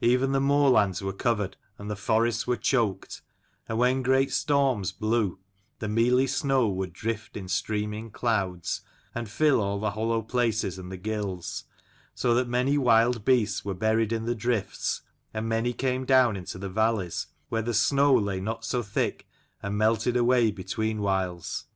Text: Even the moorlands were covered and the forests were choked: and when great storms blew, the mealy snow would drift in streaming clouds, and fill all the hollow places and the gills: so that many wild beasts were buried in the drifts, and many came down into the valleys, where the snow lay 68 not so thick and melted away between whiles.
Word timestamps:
Even 0.00 0.32
the 0.32 0.40
moorlands 0.40 1.02
were 1.02 1.12
covered 1.12 1.56
and 1.78 1.88
the 1.88 1.94
forests 1.94 2.48
were 2.48 2.56
choked: 2.56 3.22
and 3.68 3.78
when 3.78 4.02
great 4.02 4.32
storms 4.32 4.90
blew, 4.90 5.38
the 5.78 5.88
mealy 5.88 6.26
snow 6.26 6.66
would 6.68 6.92
drift 6.92 7.36
in 7.36 7.46
streaming 7.46 8.10
clouds, 8.10 8.80
and 9.14 9.30
fill 9.30 9.60
all 9.60 9.78
the 9.78 9.92
hollow 9.92 10.20
places 10.20 10.80
and 10.80 10.90
the 10.90 10.96
gills: 10.96 11.62
so 12.12 12.34
that 12.34 12.48
many 12.48 12.76
wild 12.76 13.24
beasts 13.24 13.64
were 13.64 13.72
buried 13.72 14.12
in 14.12 14.24
the 14.24 14.34
drifts, 14.34 15.02
and 15.32 15.48
many 15.48 15.72
came 15.72 16.04
down 16.04 16.34
into 16.36 16.58
the 16.58 16.68
valleys, 16.68 17.28
where 17.48 17.62
the 17.62 17.72
snow 17.72 18.12
lay 18.12 18.38
68 18.38 18.42
not 18.42 18.64
so 18.64 18.82
thick 18.82 19.28
and 19.62 19.78
melted 19.78 20.16
away 20.16 20.50
between 20.50 21.00
whiles. 21.00 21.66